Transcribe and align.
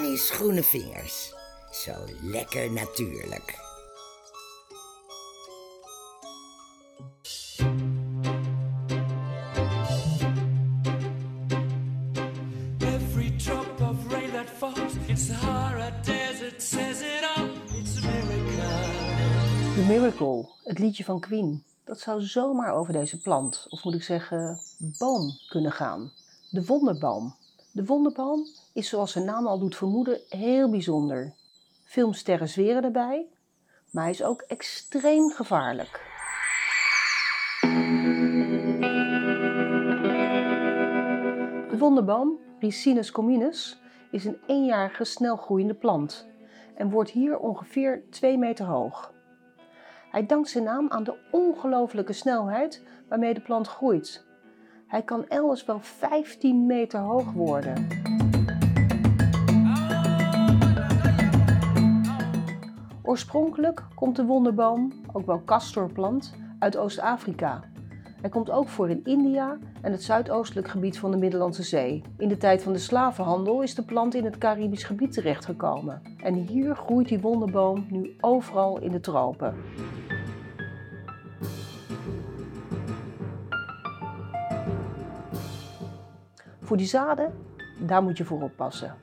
Annie's 0.00 0.30
groene 0.30 0.62
vingers. 0.62 1.34
Zo 1.70 1.92
lekker 2.22 2.70
natuurlijk. 2.70 3.58
Every 12.78 13.36
drop 13.36 13.80
of 13.80 14.12
rain 14.12 14.30
that 14.32 14.50
falls 14.58 14.94
in 15.06 15.16
Sahara 15.16 15.90
Desert 16.02 16.62
says 16.62 17.00
it 17.00 17.36
all. 17.36 17.48
It's 17.78 17.98
a 17.98 18.06
miracle. 18.06 19.74
The 19.74 19.84
Miracle, 19.88 20.48
het 20.64 20.78
liedje 20.78 21.04
van 21.04 21.20
Queen. 21.20 21.64
Dat 21.84 22.00
zou 22.00 22.22
zomaar 22.22 22.72
over 22.72 22.92
deze 22.92 23.20
plant, 23.20 23.66
of 23.68 23.84
moet 23.84 23.94
ik 23.94 24.02
zeggen 24.02 24.60
boom, 24.98 25.38
kunnen 25.48 25.72
gaan. 25.72 26.12
De 26.50 26.64
wonderboom. 26.64 27.34
De 27.72 27.84
wonderboom 27.84 28.46
is 28.72 28.88
zoals 28.88 29.12
zijn 29.12 29.24
naam 29.24 29.46
al 29.46 29.58
doet 29.58 29.76
vermoeden 29.76 30.20
heel 30.28 30.70
bijzonder. 30.70 31.34
Filmsterren 31.84 32.48
zweren 32.48 32.84
erbij, 32.84 33.26
maar 33.90 34.02
hij 34.02 34.12
is 34.12 34.22
ook 34.22 34.40
extreem 34.40 35.30
gevaarlijk. 35.30 36.08
De 41.70 41.76
wonderboom, 41.78 42.38
Ricinus 42.60 43.10
communis, 43.10 43.78
is 44.10 44.24
een 44.24 44.40
eenjarige 44.46 45.04
snelgroeiende 45.04 45.74
plant 45.74 46.28
en 46.74 46.90
wordt 46.90 47.10
hier 47.10 47.38
ongeveer 47.38 48.04
2 48.10 48.38
meter 48.38 48.66
hoog. 48.66 49.12
Hij 50.10 50.26
dankt 50.26 50.48
zijn 50.48 50.64
naam 50.64 50.90
aan 50.90 51.04
de 51.04 51.18
ongelooflijke 51.30 52.12
snelheid 52.12 52.82
waarmee 53.08 53.34
de 53.34 53.40
plant 53.40 53.66
groeit. 53.68 54.28
Hij 54.90 55.02
kan 55.02 55.28
elders 55.28 55.64
wel 55.64 55.80
15 55.80 56.66
meter 56.66 57.00
hoog 57.00 57.32
worden. 57.32 57.86
Oorspronkelijk 63.02 63.84
komt 63.94 64.16
de 64.16 64.24
wonderboom, 64.24 64.92
ook 65.12 65.26
wel 65.26 65.44
castorplant, 65.44 66.34
uit 66.58 66.76
Oost-Afrika. 66.76 67.64
Hij 68.20 68.30
komt 68.30 68.50
ook 68.50 68.68
voor 68.68 68.90
in 68.90 69.04
India 69.04 69.58
en 69.82 69.92
het 69.92 70.02
zuidoostelijk 70.02 70.68
gebied 70.68 70.98
van 70.98 71.10
de 71.10 71.16
Middellandse 71.16 71.62
Zee. 71.62 72.02
In 72.18 72.28
de 72.28 72.36
tijd 72.36 72.62
van 72.62 72.72
de 72.72 72.78
slavenhandel 72.78 73.62
is 73.62 73.74
de 73.74 73.84
plant 73.84 74.14
in 74.14 74.24
het 74.24 74.38
Caribisch 74.38 74.84
gebied 74.84 75.12
terechtgekomen. 75.12 76.02
En 76.22 76.34
hier 76.34 76.76
groeit 76.76 77.08
die 77.08 77.20
wonderboom 77.20 77.86
nu 77.90 78.16
overal 78.20 78.80
in 78.80 78.92
de 78.92 79.00
tropen. 79.00 79.54
Voor 86.70 86.78
die 86.78 86.88
zaden, 86.88 87.32
daar 87.78 88.02
moet 88.02 88.16
je 88.16 88.24
voor 88.24 88.42
oppassen. 88.42 88.94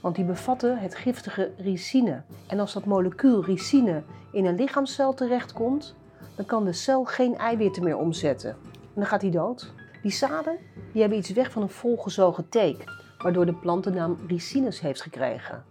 Want 0.00 0.16
die 0.16 0.24
bevatten 0.24 0.78
het 0.78 0.94
giftige 0.94 1.50
ricine. 1.56 2.22
En 2.46 2.60
als 2.60 2.72
dat 2.72 2.84
molecuul 2.84 3.44
ricine 3.44 4.02
in 4.32 4.46
een 4.46 4.54
lichaamscel 4.54 5.14
terechtkomt, 5.14 5.94
dan 6.34 6.44
kan 6.44 6.64
de 6.64 6.72
cel 6.72 7.04
geen 7.04 7.36
eiwitten 7.36 7.84
meer 7.84 7.96
omzetten. 7.96 8.50
En 8.50 8.94
dan 8.94 9.06
gaat 9.06 9.22
hij 9.22 9.30
dood. 9.30 9.72
Die 10.02 10.10
zaden 10.10 10.58
die 10.92 11.00
hebben 11.00 11.18
iets 11.18 11.32
weg 11.32 11.50
van 11.50 11.62
een 11.62 11.68
volgezogen 11.68 12.48
teek, 12.48 12.84
waardoor 13.18 13.46
de 13.46 13.54
plant 13.54 13.84
de 13.84 13.90
naam 13.90 14.16
ricinus 14.26 14.80
heeft 14.80 15.02
gekregen. 15.02 15.64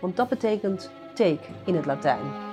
Want 0.00 0.16
dat 0.16 0.28
betekent 0.28 0.90
teek 1.14 1.48
in 1.64 1.74
het 1.74 1.86
Latijn. 1.86 2.51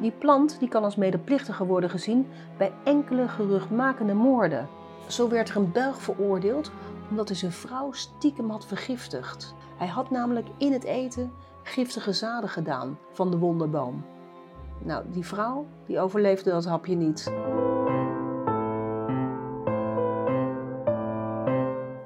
Die 0.00 0.10
plant 0.10 0.58
die 0.58 0.68
kan 0.68 0.84
als 0.84 0.96
medeplichtige 0.96 1.66
worden 1.66 1.90
gezien 1.90 2.26
bij 2.58 2.72
enkele 2.84 3.28
geruchtmakende 3.28 4.14
moorden. 4.14 4.68
Zo 5.06 5.28
werd 5.28 5.48
er 5.48 5.56
een 5.56 5.72
Belg 5.72 6.02
veroordeeld 6.02 6.70
omdat 7.10 7.28
hij 7.28 7.36
zijn 7.36 7.52
vrouw 7.52 7.92
stiekem 7.92 8.50
had 8.50 8.66
vergiftigd. 8.66 9.54
Hij 9.76 9.86
had 9.86 10.10
namelijk 10.10 10.46
in 10.56 10.72
het 10.72 10.84
eten 10.84 11.32
giftige 11.62 12.12
zaden 12.12 12.48
gedaan 12.48 12.98
van 13.12 13.30
de 13.30 13.38
wonderboom. 13.38 14.04
Nou, 14.78 15.04
die 15.10 15.26
vrouw 15.26 15.66
die 15.86 16.00
overleefde 16.00 16.50
dat 16.50 16.64
hapje 16.64 16.94
niet. 16.94 17.32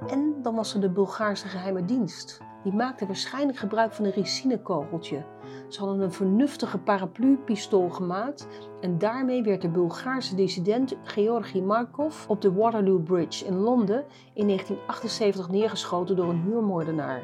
En 0.07 0.35
dan 0.43 0.55
was 0.55 0.75
er 0.75 0.81
de 0.81 0.91
Bulgaarse 0.91 1.49
geheime 1.49 1.85
dienst. 1.85 2.44
Die 2.65 2.73
maakte 2.73 3.07
waarschijnlijk 3.07 3.59
gebruik 3.59 3.93
van 3.93 4.05
een 4.05 4.13
ricinekogeltje. 4.13 5.25
Ze 5.69 5.81
hadden 5.81 6.01
een 6.01 6.13
vernuftige 6.13 6.79
paraplu-pistool 6.79 7.89
gemaakt 7.89 8.49
en 8.81 8.99
daarmee 8.99 9.43
werd 9.43 9.63
de 9.63 9.69
Bulgaarse 9.69 10.35
dissident 10.35 10.95
Georgi 11.03 11.63
Markov 11.63 12.29
op 12.29 12.41
de 12.41 12.53
Waterloo 12.53 12.99
Bridge 12.99 13.45
in 13.45 13.57
Londen 13.57 14.05
in 14.35 14.47
1978 14.47 15.49
neergeschoten 15.49 16.17
door 16.17 16.29
een 16.29 16.43
huurmoordenaar. 16.43 17.23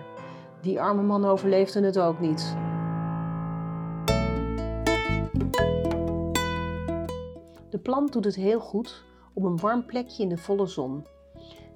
Die 0.60 0.80
arme 0.80 1.02
man 1.02 1.24
overleefde 1.24 1.80
het 1.80 1.98
ook 1.98 2.20
niet. 2.20 2.56
De 7.70 7.78
plant 7.82 8.12
doet 8.12 8.24
het 8.24 8.34
heel 8.34 8.60
goed 8.60 9.04
op 9.34 9.42
een 9.42 9.60
warm 9.60 9.86
plekje 9.86 10.22
in 10.22 10.28
de 10.28 10.38
volle 10.38 10.66
zon. 10.66 11.06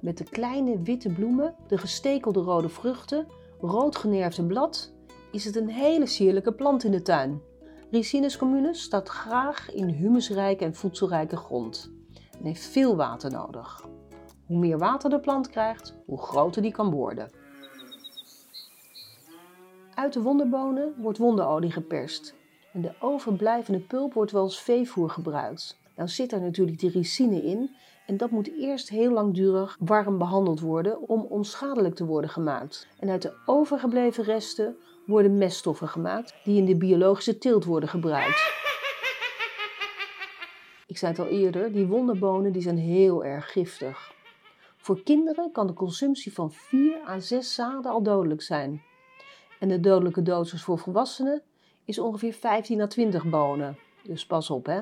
Met 0.01 0.17
de 0.17 0.23
kleine 0.23 0.81
witte 0.81 1.09
bloemen, 1.09 1.55
de 1.67 1.77
gestekelde 1.77 2.39
rode 2.39 2.69
vruchten, 2.69 3.27
rood 3.69 3.95
generfde 3.95 4.45
blad, 4.45 4.93
is 5.31 5.45
het 5.45 5.55
een 5.55 5.69
hele 5.69 6.05
sierlijke 6.05 6.53
plant 6.53 6.83
in 6.83 6.91
de 6.91 7.01
tuin. 7.01 7.41
Ricinus 7.91 8.37
communis 8.37 8.81
staat 8.81 9.09
graag 9.09 9.73
in 9.73 9.87
humusrijke 9.87 10.65
en 10.65 10.75
voedselrijke 10.75 11.37
grond 11.37 11.91
en 12.39 12.45
heeft 12.45 12.65
veel 12.65 12.95
water 12.95 13.31
nodig. 13.31 13.87
Hoe 14.45 14.57
meer 14.57 14.77
water 14.77 15.09
de 15.09 15.19
plant 15.19 15.49
krijgt, 15.49 15.95
hoe 16.05 16.21
groter 16.21 16.61
die 16.61 16.71
kan 16.71 16.91
worden. 16.91 17.31
Uit 19.95 20.13
de 20.13 20.21
wonderbonen 20.21 20.93
wordt 20.97 21.17
wonderolie 21.17 21.71
geperst 21.71 22.35
en 22.73 22.81
de 22.81 22.93
overblijvende 22.99 23.79
pulp 23.79 24.13
wordt 24.13 24.31
wel 24.31 24.41
als 24.41 24.61
veevoer 24.61 25.09
gebruikt. 25.09 25.77
Nou 25.95 26.09
zit 26.09 26.31
er 26.31 26.41
natuurlijk 26.41 26.79
die 26.79 26.89
ricine 26.89 27.43
in 27.43 27.75
en 28.05 28.17
dat 28.17 28.31
moet 28.31 28.51
eerst 28.59 28.89
heel 28.89 29.11
langdurig 29.11 29.77
warm 29.79 30.17
behandeld 30.17 30.59
worden 30.59 30.99
om 30.99 31.21
onschadelijk 31.21 31.95
te 31.95 32.05
worden 32.05 32.29
gemaakt. 32.29 32.87
En 32.99 33.09
uit 33.09 33.21
de 33.21 33.33
overgebleven 33.45 34.23
resten 34.23 34.77
worden 35.05 35.37
meststoffen 35.37 35.87
gemaakt 35.87 36.33
die 36.43 36.57
in 36.57 36.65
de 36.65 36.75
biologische 36.75 37.37
teelt 37.37 37.65
worden 37.65 37.89
gebruikt. 37.89 38.53
Ik 40.87 40.97
zei 40.97 41.11
het 41.11 41.21
al 41.21 41.27
eerder, 41.27 41.71
die 41.71 41.87
wonderbonen 41.87 42.51
die 42.51 42.61
zijn 42.61 42.77
heel 42.77 43.25
erg 43.25 43.51
giftig. 43.51 44.13
Voor 44.77 45.03
kinderen 45.03 45.51
kan 45.51 45.67
de 45.67 45.73
consumptie 45.73 46.33
van 46.33 46.51
4 46.51 46.99
à 47.07 47.19
6 47.19 47.53
zaden 47.53 47.91
al 47.91 48.03
dodelijk 48.03 48.41
zijn. 48.41 48.81
En 49.59 49.67
de 49.67 49.79
dodelijke 49.79 50.21
dosis 50.21 50.63
voor 50.63 50.79
volwassenen 50.79 51.41
is 51.85 51.99
ongeveer 51.99 52.33
15 52.33 52.81
à 52.81 52.87
20 52.87 53.25
bonen. 53.25 53.77
Dus 54.03 54.25
pas 54.25 54.49
op 54.49 54.65
hè. 54.65 54.81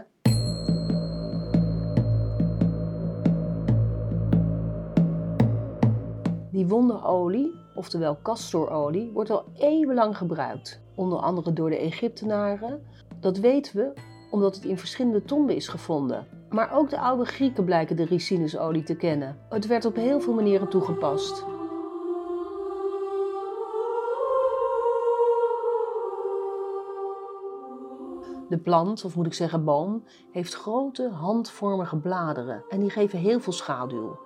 Die 6.53 6.67
wonderolie, 6.67 7.51
oftewel 7.75 8.17
castorolie, 8.21 9.11
wordt 9.11 9.29
al 9.29 9.43
eeuwenlang 9.57 10.17
gebruikt. 10.17 10.81
Onder 10.95 11.19
andere 11.19 11.53
door 11.53 11.69
de 11.69 11.77
Egyptenaren. 11.77 12.81
Dat 13.19 13.37
weten 13.37 13.75
we 13.75 13.93
omdat 14.31 14.55
het 14.55 14.65
in 14.65 14.77
verschillende 14.77 15.23
tomben 15.23 15.55
is 15.55 15.67
gevonden. 15.67 16.27
Maar 16.49 16.71
ook 16.73 16.89
de 16.89 16.99
oude 16.99 17.25
Grieken 17.25 17.65
blijken 17.65 17.95
de 17.95 18.05
ricinusolie 18.05 18.83
te 18.83 18.95
kennen. 18.95 19.37
Het 19.49 19.67
werd 19.67 19.85
op 19.85 19.95
heel 19.95 20.19
veel 20.19 20.33
manieren 20.33 20.69
toegepast. 20.69 21.45
De 28.49 28.59
plant, 28.63 29.05
of 29.05 29.15
moet 29.15 29.25
ik 29.25 29.33
zeggen 29.33 29.63
boom, 29.63 30.03
heeft 30.31 30.53
grote 30.53 31.09
handvormige 31.09 31.97
bladeren 31.97 32.63
en 32.69 32.79
die 32.79 32.89
geven 32.89 33.19
heel 33.19 33.39
veel 33.39 33.53
schaduw. 33.53 34.17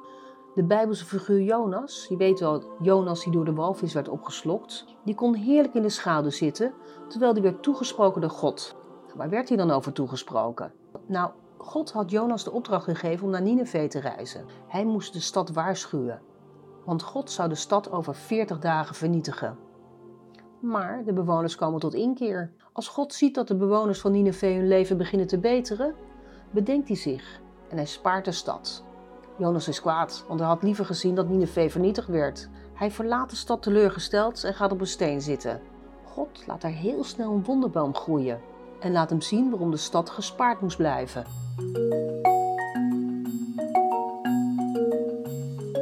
De 0.58 0.64
Bijbelse 0.64 1.06
figuur 1.06 1.42
Jonas, 1.42 2.06
je 2.10 2.18
weet 2.18 2.40
wel, 2.40 2.64
Jonas 2.80 3.24
die 3.24 3.32
door 3.32 3.46
de 3.46 3.54
walvis 3.54 3.94
werd 3.94 4.10
opgeslokt, 4.10 4.86
die 5.04 5.16
kon 5.16 5.34
heerlijk 5.34 5.74
in 5.74 5.82
de 5.82 5.90
schaduw 5.90 6.30
zitten 6.30 6.74
terwijl 7.08 7.34
die 7.34 7.44
werd 7.44 7.64
toegesproken 7.64 8.22
door 8.22 8.30
God. 8.30 8.76
Waar 9.16 9.30
werd 9.30 9.48
hij 9.48 9.58
dan 9.58 9.72
over 9.72 9.94
toegesproken? 9.94 10.74
Nou, 11.08 11.32
God 11.58 11.92
had 11.92 12.12
Jonas 12.12 12.44
de 12.44 12.52
opdracht 12.52 12.84
gegeven 12.84 13.26
om 13.26 13.32
naar 13.32 13.42
Nineveh 13.42 13.90
te 13.90 14.00
reizen. 14.00 14.46
Hij 14.68 14.86
moest 14.86 15.14
de 15.14 15.20
stad 15.20 15.50
waarschuwen, 15.50 16.22
want 16.86 17.04
God 17.04 17.32
zou 17.32 17.50
de 17.50 17.56
stad 17.56 17.92
over 17.92 18.16
40 18.16 18.60
dagen 18.60 18.96
vernietigen. 18.96 19.58
Maar 20.62 21.04
de 21.04 21.14
bewoners 21.14 21.56
komen 21.56 21.80
tot 21.80 21.94
inkeer. 21.94 22.54
Als 22.74 22.88
God 22.88 23.14
ziet 23.14 23.36
dat 23.36 23.48
de 23.48 23.56
bewoners 23.56 24.00
van 24.02 24.12
Nineveh 24.12 24.56
hun 24.56 24.68
leven 24.68 24.98
beginnen 24.98 25.28
te 25.28 25.40
beteren, 25.40 25.96
bedenkt 26.52 26.88
hij 26.88 26.98
zich 26.98 27.42
en 27.70 27.78
hij 27.78 27.86
spaart 27.86 28.26
de 28.26 28.32
stad. 28.32 28.87
Jonas 29.38 29.68
is 29.68 29.82
kwaad, 29.82 30.24
want 30.28 30.40
hij 30.40 30.50
had 30.50 30.64
liever 30.64 30.86
gezien 30.86 31.16
dat 31.16 31.30
Nineveh 31.30 31.70
vernietigd 31.70 32.08
werd. 32.08 32.50
Hij 32.74 32.92
verlaat 32.92 33.30
de 33.30 33.36
stad 33.36 33.62
teleurgesteld 33.62 34.44
en 34.44 34.54
gaat 34.54 34.72
op 34.72 34.80
een 34.80 34.88
steen 34.88 35.22
zitten. 35.22 35.62
God 36.04 36.44
laat 36.48 36.62
daar 36.62 36.72
heel 36.72 37.04
snel 37.04 37.34
een 37.34 37.44
wonderboom 37.44 37.96
groeien 37.96 38.42
en 38.80 38.92
laat 38.92 39.10
hem 39.10 39.22
zien 39.22 39.50
waarom 39.50 39.72
de 39.72 39.78
stad 39.78 40.10
gespaard 40.10 40.62
moest 40.62 40.78
blijven. 40.78 41.24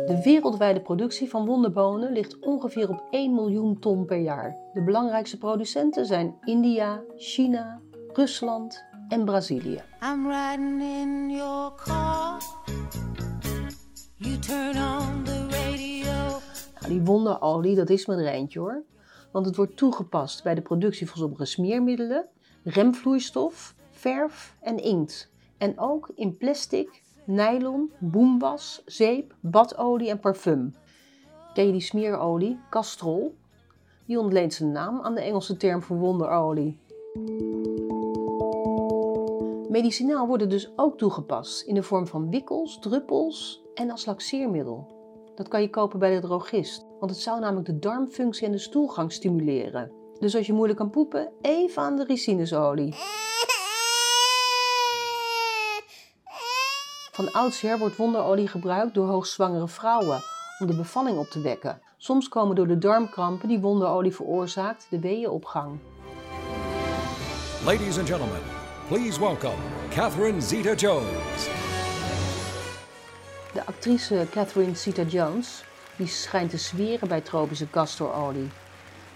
De 0.05 0.21
wereldwijde 0.23 0.81
productie 0.81 1.29
van 1.29 1.45
wonderbonen 1.45 2.11
ligt 2.11 2.39
ongeveer 2.39 2.89
op 2.89 3.03
1 3.09 3.33
miljoen 3.33 3.79
ton 3.79 4.05
per 4.05 4.19
jaar. 4.19 4.55
De 4.73 4.83
belangrijkste 4.83 5.37
producenten 5.37 6.05
zijn 6.05 6.35
India, 6.43 7.01
China, 7.15 7.81
Rusland 8.13 8.83
en 9.07 9.25
Brazilië. 9.25 9.81
I'm 10.03 10.81
in 10.81 11.29
your 11.29 11.71
car. 11.83 12.37
Nou, 16.79 16.87
die 16.87 17.01
wonderolie, 17.01 17.75
dat 17.75 17.89
is 17.89 18.05
me 18.05 18.15
er 18.15 18.27
eentje 18.27 18.59
hoor. 18.59 18.83
Want 19.31 19.45
het 19.45 19.55
wordt 19.55 19.77
toegepast 19.77 20.43
bij 20.43 20.55
de 20.55 20.61
productie 20.61 21.09
van 21.09 21.17
sommige 21.17 21.45
smeermiddelen, 21.45 22.25
remvloeistof, 22.63 23.75
verf 23.91 24.55
en 24.61 24.77
inkt. 24.77 25.31
En 25.57 25.79
ook 25.79 26.11
in 26.15 26.37
plastic, 26.37 27.03
nylon, 27.25 27.91
boomwas, 27.99 28.81
zeep, 28.85 29.35
badolie 29.39 30.09
en 30.09 30.19
parfum. 30.19 30.75
Ken 31.53 31.65
je 31.65 31.71
die 31.71 31.81
smeerolie, 31.81 32.59
castrol? 32.69 33.35
Die 34.05 34.19
ontleent 34.19 34.53
zijn 34.53 34.71
naam 34.71 35.01
aan 35.01 35.15
de 35.15 35.21
Engelse 35.21 35.57
term 35.57 35.81
voor 35.81 35.97
wonderolie. 35.97 36.79
Medicinaal 39.69 40.27
worden 40.27 40.49
dus 40.49 40.71
ook 40.75 40.97
toegepast 40.97 41.61
in 41.61 41.75
de 41.75 41.83
vorm 41.83 42.07
van 42.07 42.29
wikkels, 42.29 42.79
druppels 42.79 43.64
en 43.75 43.91
als 43.91 44.05
laxeermiddel. 44.05 44.93
Dat 45.35 45.47
kan 45.47 45.61
je 45.61 45.69
kopen 45.69 45.99
bij 45.99 46.13
de 46.13 46.21
drogist, 46.21 46.85
want 46.99 47.11
het 47.11 47.19
zou 47.19 47.39
namelijk 47.39 47.65
de 47.65 47.79
darmfunctie 47.79 48.45
en 48.45 48.51
de 48.51 48.57
stoelgang 48.57 49.11
stimuleren. 49.11 49.91
Dus 50.19 50.35
als 50.35 50.45
je 50.45 50.53
moeilijk 50.53 50.79
kan 50.79 50.89
poepen, 50.89 51.31
even 51.41 51.81
aan 51.81 51.95
de 51.95 52.03
ricinusolie. 52.03 52.93
Van 57.11 57.31
oudsher 57.31 57.77
wordt 57.79 57.95
wonderolie 57.95 58.47
gebruikt 58.47 58.93
door 58.93 59.07
hoogzwangere 59.07 59.67
vrouwen 59.67 60.19
om 60.59 60.67
de 60.67 60.75
bevalling 60.75 61.17
op 61.17 61.27
te 61.27 61.41
wekken. 61.41 61.81
Soms 61.97 62.27
komen 62.27 62.55
door 62.55 62.67
de 62.67 62.77
darmkrampen 62.77 63.47
die 63.47 63.59
wonderolie 63.59 64.15
veroorzaakt 64.15 64.87
de 64.89 64.99
weeënopgang. 64.99 65.79
Ladies 67.65 67.97
and 67.97 68.07
gentlemen, 68.07 68.41
please 68.87 69.19
welcome 69.19 69.57
Catherine 69.89 70.41
Zeta 70.41 70.73
Jones. 70.73 71.64
De 73.55 73.65
actrice 73.65 74.27
Catherine 74.31 74.75
Zeta-Jones 74.75 75.63
die 75.97 76.07
schijnt 76.07 76.49
te 76.49 76.57
zweren 76.57 77.07
bij 77.07 77.21
tropische 77.21 77.69
castorolie. 77.69 78.49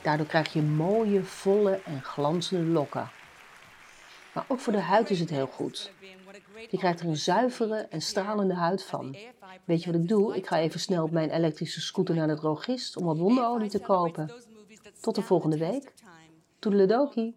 Daardoor 0.02 0.26
krijg 0.26 0.54
je 0.54 0.62
mooie, 0.62 1.24
volle 1.24 1.82
en 1.86 2.02
glanzende 2.02 2.72
lokken. 2.72 3.10
Maar 4.34 4.46
ook 4.48 4.60
voor 4.60 4.74
de 4.74 4.80
huid 4.80 5.10
is 5.10 5.20
het 5.20 5.30
heel 5.30 5.48
goed. 5.48 5.92
Je 6.70 6.78
krijgt 6.78 7.00
er 7.00 7.08
een 7.08 7.18
zuivere 7.18 7.88
en 7.90 8.02
stralende 8.02 8.54
huid 8.54 8.84
van. 8.84 9.16
Weet 9.66 9.84
je 9.84 9.92
wat 9.92 10.02
ik 10.02 10.08
doe? 10.08 10.36
Ik 10.36 10.48
ga 10.48 10.60
even 10.60 10.80
snel 10.80 11.04
op 11.04 11.12
mijn 11.12 11.30
elektrische 11.30 11.82
scooter 11.82 12.16
naar 12.16 12.28
de 12.28 12.36
drogist 12.36 12.98
om 12.98 13.06
wat 13.06 13.18
wonderolie 13.18 13.70
te 13.70 13.80
kopen. 13.80 14.32
Tot 15.02 15.16
de 15.16 15.22
volgende 15.22 15.58
week. 15.58 15.94
Toedeledokie. 16.60 17.36